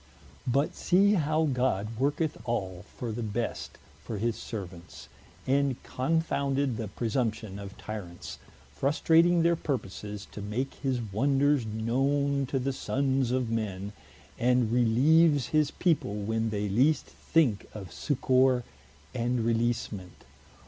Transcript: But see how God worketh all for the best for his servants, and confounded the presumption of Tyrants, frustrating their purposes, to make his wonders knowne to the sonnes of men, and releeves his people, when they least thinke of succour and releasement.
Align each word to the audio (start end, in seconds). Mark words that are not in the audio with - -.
But 0.47 0.73
see 0.73 1.13
how 1.13 1.45
God 1.45 1.99
worketh 1.99 2.35
all 2.45 2.85
for 2.97 3.11
the 3.11 3.21
best 3.21 3.77
for 4.03 4.17
his 4.17 4.35
servants, 4.35 5.09
and 5.45 5.75
confounded 5.83 6.75
the 6.77 6.87
presumption 6.87 7.59
of 7.59 7.77
Tyrants, 7.77 8.39
frustrating 8.73 9.43
their 9.43 9.55
purposes, 9.55 10.27
to 10.31 10.41
make 10.41 10.73
his 10.73 10.99
wonders 11.13 11.67
knowne 11.67 12.47
to 12.47 12.57
the 12.57 12.71
sonnes 12.73 13.29
of 13.31 13.51
men, 13.51 13.93
and 14.39 14.71
releeves 14.71 15.49
his 15.49 15.69
people, 15.69 16.15
when 16.15 16.49
they 16.49 16.67
least 16.67 17.05
thinke 17.05 17.67
of 17.75 17.91
succour 17.91 18.63
and 19.13 19.41
releasement. 19.41 20.25